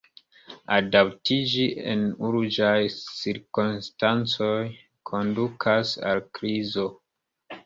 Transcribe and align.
Adaptiĝi 0.75 1.65
en 1.91 2.01
urĝaj 2.29 2.77
cirkonstancoj 3.19 4.57
kondukas 5.11 5.93
al 6.13 6.25
krizo. 6.41 6.89